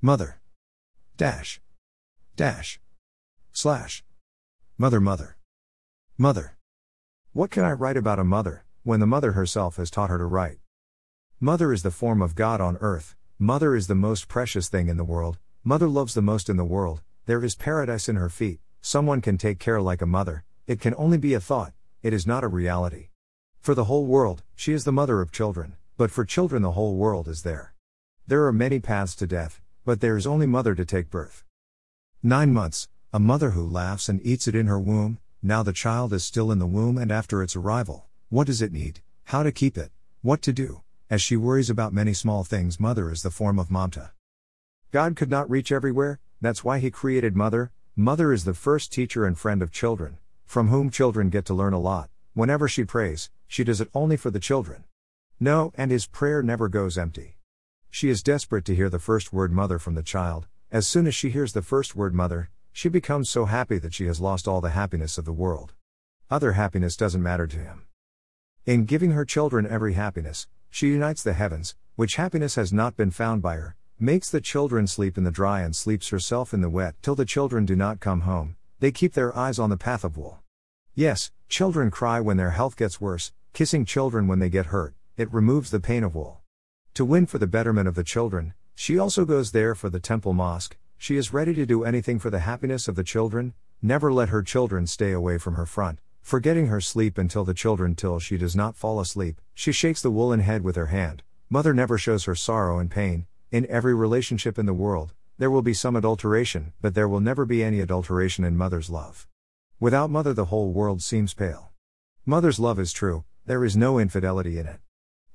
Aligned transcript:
Mother. 0.00 0.40
Dash. 1.16 1.60
Dash. 2.36 2.78
Slash. 3.50 4.04
Mother, 4.76 5.00
mother. 5.00 5.38
Mother. 6.16 6.56
What 7.32 7.50
can 7.50 7.64
I 7.64 7.72
write 7.72 7.96
about 7.96 8.20
a 8.20 8.24
mother, 8.24 8.64
when 8.84 9.00
the 9.00 9.08
mother 9.08 9.32
herself 9.32 9.74
has 9.76 9.90
taught 9.90 10.08
her 10.08 10.18
to 10.18 10.24
write? 10.24 10.58
Mother 11.40 11.72
is 11.72 11.82
the 11.82 11.90
form 11.90 12.22
of 12.22 12.36
God 12.36 12.60
on 12.60 12.76
earth, 12.80 13.16
mother 13.40 13.74
is 13.74 13.88
the 13.88 13.96
most 13.96 14.28
precious 14.28 14.68
thing 14.68 14.88
in 14.88 14.98
the 14.98 15.02
world, 15.02 15.38
mother 15.64 15.88
loves 15.88 16.14
the 16.14 16.22
most 16.22 16.48
in 16.48 16.56
the 16.56 16.64
world, 16.64 17.02
there 17.26 17.42
is 17.42 17.56
paradise 17.56 18.08
in 18.08 18.14
her 18.14 18.28
feet, 18.28 18.60
someone 18.80 19.20
can 19.20 19.36
take 19.36 19.58
care 19.58 19.80
like 19.80 20.00
a 20.00 20.06
mother, 20.06 20.44
it 20.68 20.80
can 20.80 20.94
only 20.96 21.18
be 21.18 21.34
a 21.34 21.40
thought, 21.40 21.72
it 22.04 22.12
is 22.12 22.24
not 22.24 22.44
a 22.44 22.48
reality. 22.48 23.08
For 23.58 23.74
the 23.74 23.86
whole 23.86 24.06
world, 24.06 24.44
she 24.54 24.72
is 24.72 24.84
the 24.84 24.92
mother 24.92 25.20
of 25.20 25.32
children, 25.32 25.74
but 25.96 26.12
for 26.12 26.24
children 26.24 26.62
the 26.62 26.72
whole 26.72 26.94
world 26.94 27.26
is 27.26 27.42
there. 27.42 27.74
There 28.28 28.44
are 28.46 28.52
many 28.52 28.78
paths 28.78 29.16
to 29.16 29.26
death, 29.26 29.60
but 29.88 30.02
there 30.02 30.18
is 30.18 30.26
only 30.26 30.46
mother 30.46 30.74
to 30.74 30.84
take 30.84 31.08
birth. 31.08 31.46
Nine 32.22 32.52
months, 32.52 32.88
a 33.10 33.18
mother 33.18 33.52
who 33.52 33.66
laughs 33.66 34.10
and 34.10 34.20
eats 34.22 34.46
it 34.46 34.54
in 34.54 34.66
her 34.66 34.78
womb, 34.78 35.18
now 35.42 35.62
the 35.62 35.72
child 35.72 36.12
is 36.12 36.22
still 36.22 36.52
in 36.52 36.58
the 36.58 36.66
womb 36.66 36.98
and 36.98 37.10
after 37.10 37.42
its 37.42 37.56
arrival, 37.56 38.04
what 38.28 38.46
does 38.46 38.60
it 38.60 38.70
need, 38.70 39.00
how 39.24 39.42
to 39.42 39.50
keep 39.50 39.78
it, 39.78 39.90
what 40.20 40.42
to 40.42 40.52
do, 40.52 40.82
as 41.08 41.22
she 41.22 41.38
worries 41.38 41.70
about 41.70 41.94
many 41.94 42.12
small 42.12 42.44
things, 42.44 42.78
mother 42.78 43.10
is 43.10 43.22
the 43.22 43.30
form 43.30 43.58
of 43.58 43.70
mamta. 43.70 44.10
God 44.92 45.16
could 45.16 45.30
not 45.30 45.48
reach 45.48 45.72
everywhere, 45.72 46.20
that's 46.38 46.62
why 46.62 46.80
He 46.80 46.90
created 46.90 47.34
mother. 47.34 47.72
Mother 47.96 48.30
is 48.30 48.44
the 48.44 48.52
first 48.52 48.92
teacher 48.92 49.24
and 49.24 49.38
friend 49.38 49.62
of 49.62 49.72
children, 49.72 50.18
from 50.44 50.68
whom 50.68 50.90
children 50.90 51.30
get 51.30 51.46
to 51.46 51.54
learn 51.54 51.72
a 51.72 51.80
lot. 51.80 52.10
Whenever 52.34 52.68
she 52.68 52.84
prays, 52.84 53.30
she 53.46 53.64
does 53.64 53.80
it 53.80 53.88
only 53.94 54.18
for 54.18 54.30
the 54.30 54.38
children. 54.38 54.84
No, 55.40 55.72
and 55.78 55.90
his 55.90 56.06
prayer 56.06 56.42
never 56.42 56.68
goes 56.68 56.98
empty. 56.98 57.37
She 57.90 58.08
is 58.08 58.22
desperate 58.22 58.64
to 58.66 58.74
hear 58.74 58.90
the 58.90 58.98
first 58.98 59.32
word 59.32 59.52
mother 59.52 59.78
from 59.78 59.94
the 59.94 60.02
child. 60.02 60.46
As 60.70 60.86
soon 60.86 61.06
as 61.06 61.14
she 61.14 61.30
hears 61.30 61.52
the 61.52 61.62
first 61.62 61.96
word 61.96 62.14
mother, 62.14 62.50
she 62.72 62.88
becomes 62.88 63.30
so 63.30 63.46
happy 63.46 63.78
that 63.78 63.94
she 63.94 64.06
has 64.06 64.20
lost 64.20 64.46
all 64.46 64.60
the 64.60 64.70
happiness 64.70 65.18
of 65.18 65.24
the 65.24 65.32
world. 65.32 65.72
Other 66.30 66.52
happiness 66.52 66.96
doesn't 66.96 67.22
matter 67.22 67.46
to 67.46 67.56
him. 67.56 67.86
In 68.66 68.84
giving 68.84 69.12
her 69.12 69.24
children 69.24 69.66
every 69.66 69.94
happiness, 69.94 70.46
she 70.70 70.88
unites 70.88 71.22
the 71.22 71.32
heavens, 71.32 71.74
which 71.96 72.16
happiness 72.16 72.54
has 72.56 72.72
not 72.72 72.96
been 72.96 73.10
found 73.10 73.40
by 73.40 73.56
her, 73.56 73.76
makes 73.98 74.30
the 74.30 74.40
children 74.40 74.86
sleep 74.86 75.16
in 75.16 75.24
the 75.24 75.30
dry 75.30 75.62
and 75.62 75.74
sleeps 75.74 76.10
herself 76.10 76.52
in 76.52 76.60
the 76.60 76.70
wet 76.70 76.94
till 77.02 77.14
the 77.14 77.24
children 77.24 77.64
do 77.64 77.74
not 77.74 77.98
come 77.98 78.20
home, 78.20 78.56
they 78.78 78.92
keep 78.92 79.14
their 79.14 79.36
eyes 79.36 79.58
on 79.58 79.70
the 79.70 79.76
path 79.76 80.04
of 80.04 80.16
wool. 80.16 80.40
Yes, 80.94 81.32
children 81.48 81.90
cry 81.90 82.20
when 82.20 82.36
their 82.36 82.50
health 82.50 82.76
gets 82.76 83.00
worse, 83.00 83.32
kissing 83.54 83.84
children 83.84 84.28
when 84.28 84.38
they 84.38 84.50
get 84.50 84.66
hurt, 84.66 84.94
it 85.16 85.32
removes 85.32 85.70
the 85.70 85.80
pain 85.80 86.04
of 86.04 86.14
wool. 86.14 86.42
To 86.94 87.04
win 87.04 87.26
for 87.26 87.38
the 87.38 87.46
betterment 87.46 87.88
of 87.88 87.94
the 87.94 88.04
children, 88.04 88.54
she 88.74 88.98
also 88.98 89.24
goes 89.24 89.52
there 89.52 89.74
for 89.74 89.90
the 89.90 90.00
temple 90.00 90.32
mosque, 90.32 90.76
she 90.96 91.16
is 91.16 91.32
ready 91.32 91.54
to 91.54 91.64
do 91.64 91.84
anything 91.84 92.18
for 92.18 92.30
the 92.30 92.40
happiness 92.40 92.88
of 92.88 92.96
the 92.96 93.04
children, 93.04 93.54
never 93.80 94.12
let 94.12 94.30
her 94.30 94.42
children 94.42 94.86
stay 94.86 95.12
away 95.12 95.38
from 95.38 95.54
her 95.54 95.66
front, 95.66 96.00
forgetting 96.22 96.66
her 96.66 96.80
sleep 96.80 97.16
until 97.16 97.44
the 97.44 97.54
children 97.54 97.94
till 97.94 98.18
she 98.18 98.36
does 98.36 98.56
not 98.56 98.76
fall 98.76 99.00
asleep, 99.00 99.40
she 99.54 99.72
shakes 99.72 100.02
the 100.02 100.10
woolen 100.10 100.40
head 100.40 100.62
with 100.62 100.76
her 100.76 100.86
hand. 100.86 101.22
Mother 101.48 101.72
never 101.72 101.96
shows 101.96 102.24
her 102.24 102.34
sorrow 102.34 102.78
and 102.78 102.90
pain. 102.90 103.26
In 103.50 103.64
every 103.70 103.94
relationship 103.94 104.58
in 104.58 104.66
the 104.66 104.74
world, 104.74 105.14
there 105.38 105.50
will 105.50 105.62
be 105.62 105.72
some 105.72 105.96
adulteration, 105.96 106.72
but 106.82 106.94
there 106.94 107.08
will 107.08 107.20
never 107.20 107.46
be 107.46 107.62
any 107.62 107.80
adulteration 107.80 108.44
in 108.44 108.56
mother's 108.56 108.90
love. 108.90 109.26
Without 109.80 110.10
mother, 110.10 110.34
the 110.34 110.46
whole 110.46 110.72
world 110.72 111.00
seems 111.00 111.32
pale. 111.32 111.70
Mother's 112.26 112.58
love 112.58 112.78
is 112.78 112.92
true, 112.92 113.24
there 113.46 113.64
is 113.64 113.76
no 113.76 113.98
infidelity 113.98 114.58
in 114.58 114.66
it. 114.66 114.80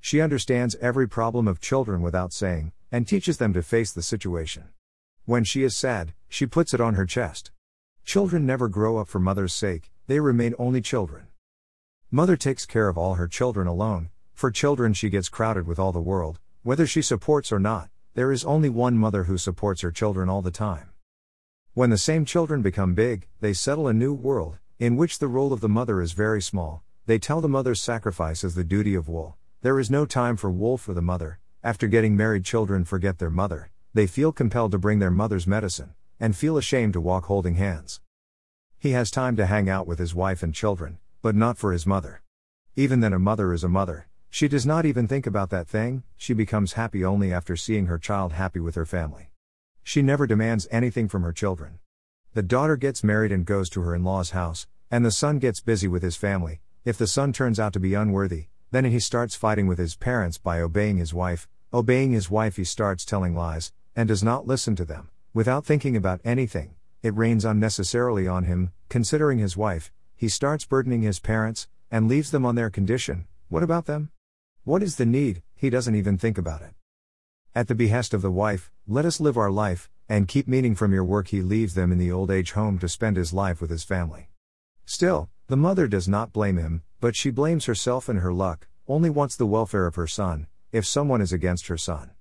She 0.04 0.20
understands 0.20 0.76
every 0.82 1.08
problem 1.08 1.48
of 1.48 1.62
children 1.62 2.02
without 2.02 2.30
saying, 2.30 2.72
and 2.92 3.08
teaches 3.08 3.38
them 3.38 3.54
to 3.54 3.62
face 3.62 3.90
the 3.90 4.02
situation. 4.02 4.64
When 5.24 5.44
she 5.44 5.62
is 5.62 5.74
sad, 5.74 6.12
she 6.28 6.44
puts 6.44 6.74
it 6.74 6.80
on 6.82 6.92
her 6.92 7.06
chest. 7.06 7.52
Children 8.04 8.44
never 8.44 8.68
grow 8.68 8.98
up 8.98 9.08
for 9.08 9.18
mother's 9.18 9.54
sake, 9.54 9.90
they 10.06 10.20
remain 10.20 10.54
only 10.58 10.82
children. 10.82 11.28
Mother 12.10 12.36
takes 12.36 12.66
care 12.66 12.90
of 12.90 12.98
all 12.98 13.14
her 13.14 13.26
children 13.26 13.66
alone, 13.66 14.10
for 14.34 14.50
children 14.50 14.92
she 14.92 15.08
gets 15.08 15.30
crowded 15.30 15.66
with 15.66 15.78
all 15.78 15.90
the 15.90 16.00
world, 16.02 16.38
whether 16.62 16.86
she 16.86 17.00
supports 17.00 17.50
or 17.50 17.58
not, 17.58 17.88
there 18.12 18.30
is 18.30 18.44
only 18.44 18.68
one 18.68 18.98
mother 18.98 19.24
who 19.24 19.38
supports 19.38 19.80
her 19.80 19.90
children 19.90 20.28
all 20.28 20.42
the 20.42 20.50
time. 20.50 20.90
When 21.72 21.88
the 21.88 21.96
same 21.96 22.26
children 22.26 22.60
become 22.60 22.92
big, 22.92 23.26
they 23.40 23.54
settle 23.54 23.88
a 23.88 23.94
new 23.94 24.12
world, 24.12 24.58
in 24.78 24.98
which 24.98 25.18
the 25.18 25.28
role 25.28 25.54
of 25.54 25.62
the 25.62 25.68
mother 25.70 26.02
is 26.02 26.12
very 26.12 26.42
small, 26.42 26.82
they 27.06 27.18
tell 27.18 27.40
the 27.40 27.48
mother's 27.48 27.80
sacrifice 27.80 28.44
is 28.44 28.54
the 28.54 28.64
duty 28.64 28.94
of 28.94 29.08
wool. 29.08 29.38
There 29.64 29.80
is 29.80 29.90
no 29.90 30.04
time 30.04 30.36
for 30.36 30.50
wool 30.50 30.76
for 30.76 30.92
the 30.92 31.00
mother, 31.00 31.38
after 31.62 31.88
getting 31.88 32.14
married, 32.14 32.44
children 32.44 32.84
forget 32.84 33.18
their 33.18 33.30
mother, 33.30 33.70
they 33.94 34.06
feel 34.06 34.30
compelled 34.30 34.72
to 34.72 34.78
bring 34.78 34.98
their 34.98 35.10
mother's 35.10 35.46
medicine, 35.46 35.94
and 36.20 36.36
feel 36.36 36.58
ashamed 36.58 36.92
to 36.92 37.00
walk 37.00 37.24
holding 37.24 37.54
hands. 37.54 38.02
He 38.78 38.90
has 38.90 39.10
time 39.10 39.36
to 39.36 39.46
hang 39.46 39.70
out 39.70 39.86
with 39.86 39.98
his 39.98 40.14
wife 40.14 40.42
and 40.42 40.54
children, 40.54 40.98
but 41.22 41.34
not 41.34 41.56
for 41.56 41.72
his 41.72 41.86
mother. 41.86 42.20
Even 42.76 43.00
then, 43.00 43.14
a 43.14 43.18
mother 43.18 43.54
is 43.54 43.64
a 43.64 43.68
mother. 43.70 44.06
She 44.28 44.48
does 44.48 44.66
not 44.66 44.84
even 44.84 45.08
think 45.08 45.26
about 45.26 45.48
that 45.48 45.66
thing, 45.66 46.02
she 46.18 46.34
becomes 46.34 46.74
happy 46.74 47.02
only 47.02 47.32
after 47.32 47.56
seeing 47.56 47.86
her 47.86 47.96
child 47.96 48.34
happy 48.34 48.60
with 48.60 48.74
her 48.74 48.84
family. 48.84 49.30
She 49.82 50.02
never 50.02 50.26
demands 50.26 50.68
anything 50.70 51.08
from 51.08 51.22
her 51.22 51.32
children. 51.32 51.78
The 52.34 52.42
daughter 52.42 52.76
gets 52.76 53.02
married 53.02 53.32
and 53.32 53.46
goes 53.46 53.70
to 53.70 53.80
her 53.80 53.94
in 53.94 54.04
law's 54.04 54.32
house, 54.32 54.66
and 54.90 55.06
the 55.06 55.10
son 55.10 55.38
gets 55.38 55.62
busy 55.62 55.88
with 55.88 56.02
his 56.02 56.16
family. 56.16 56.60
If 56.84 56.98
the 56.98 57.06
son 57.06 57.32
turns 57.32 57.58
out 57.58 57.72
to 57.72 57.80
be 57.80 57.94
unworthy, 57.94 58.48
then 58.74 58.86
he 58.86 58.98
starts 58.98 59.36
fighting 59.36 59.68
with 59.68 59.78
his 59.78 59.94
parents 59.94 60.36
by 60.36 60.60
obeying 60.60 60.96
his 60.96 61.14
wife. 61.14 61.46
Obeying 61.72 62.12
his 62.12 62.28
wife, 62.28 62.56
he 62.56 62.64
starts 62.64 63.04
telling 63.04 63.36
lies, 63.36 63.72
and 63.94 64.08
does 64.08 64.24
not 64.24 64.48
listen 64.48 64.74
to 64.74 64.84
them, 64.84 65.10
without 65.32 65.64
thinking 65.64 65.96
about 65.96 66.20
anything, 66.24 66.74
it 67.02 67.14
rains 67.14 67.44
unnecessarily 67.44 68.26
on 68.26 68.44
him, 68.44 68.72
considering 68.88 69.38
his 69.38 69.56
wife, 69.56 69.92
he 70.16 70.28
starts 70.28 70.64
burdening 70.64 71.02
his 71.02 71.20
parents, 71.20 71.68
and 71.90 72.08
leaves 72.08 72.32
them 72.32 72.44
on 72.44 72.56
their 72.56 72.70
condition. 72.70 73.26
What 73.48 73.62
about 73.62 73.86
them? 73.86 74.10
What 74.64 74.82
is 74.82 74.96
the 74.96 75.06
need? 75.06 75.42
He 75.54 75.70
doesn't 75.70 75.94
even 75.94 76.18
think 76.18 76.36
about 76.36 76.62
it. 76.62 76.74
At 77.54 77.68
the 77.68 77.74
behest 77.76 78.12
of 78.12 78.22
the 78.22 78.30
wife, 78.30 78.72
let 78.88 79.04
us 79.04 79.20
live 79.20 79.36
our 79.36 79.50
life, 79.50 79.88
and 80.08 80.26
keep 80.26 80.48
meaning 80.48 80.74
from 80.74 80.92
your 80.92 81.04
work. 81.04 81.28
He 81.28 81.42
leaves 81.42 81.74
them 81.74 81.92
in 81.92 81.98
the 81.98 82.10
old 82.10 82.30
age 82.30 82.52
home 82.52 82.78
to 82.80 82.88
spend 82.88 83.16
his 83.16 83.32
life 83.32 83.60
with 83.60 83.70
his 83.70 83.84
family. 83.84 84.30
Still, 84.84 85.28
the 85.46 85.56
mother 85.56 85.86
does 85.86 86.08
not 86.08 86.32
blame 86.32 86.56
him, 86.56 86.82
but 87.04 87.14
she 87.14 87.28
blames 87.28 87.66
herself 87.66 88.08
and 88.08 88.20
her 88.20 88.32
luck, 88.32 88.66
only 88.88 89.10
wants 89.10 89.36
the 89.36 89.44
welfare 89.44 89.86
of 89.86 89.94
her 89.94 90.06
son, 90.06 90.46
if 90.72 90.86
someone 90.86 91.20
is 91.20 91.34
against 91.34 91.66
her 91.66 91.76
son. 91.76 92.12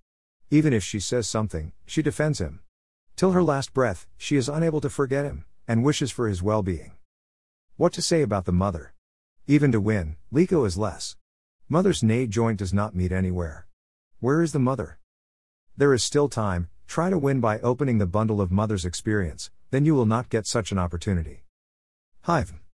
Even 0.52 0.74
if 0.74 0.84
she 0.84 1.00
says 1.00 1.26
something, 1.26 1.72
she 1.86 2.02
defends 2.02 2.42
him. 2.42 2.60
Till 3.16 3.32
her 3.32 3.42
last 3.42 3.74
breath, 3.74 4.08
she 4.18 4.36
is 4.36 4.50
unable 4.50 4.82
to 4.82 4.90
forget 4.90 5.24
him, 5.24 5.46
and 5.70 5.86
wishes 5.86 6.12
for 6.12 6.28
his 6.28 6.44
well 6.44 6.62
being. 6.62 6.98
What 7.78 7.94
to 7.94 8.02
say 8.02 8.24
about 8.24 8.44
the 8.44 8.52
mother? 8.52 8.94
Even 9.48 9.72
to 9.72 9.80
win, 9.80 10.18
Liko 10.34 10.68
is 10.68 10.78
less. 10.78 11.16
Mother's 11.70 12.04
knee 12.04 12.28
joint 12.28 12.60
does 12.60 12.74
not 12.74 12.94
meet 12.94 13.14
anywhere. 13.14 13.68
Where 14.20 14.42
is 14.42 14.52
the 14.52 14.60
mother? 14.60 15.00
There 15.78 15.94
is 15.94 16.04
still 16.04 16.28
time, 16.28 16.68
try 16.88 17.10
to 17.10 17.18
win 17.18 17.40
by 17.40 17.62
opening 17.62 18.00
the 18.00 18.06
bundle 18.06 18.42
of 18.42 18.52
mother's 18.52 18.84
experience, 18.84 19.50
then 19.72 19.86
you 19.86 19.96
will 19.96 20.06
not 20.06 20.28
get 20.28 20.46
such 20.46 20.74
an 20.74 20.78
opportunity. 20.78 21.46
Hive. 22.24 22.56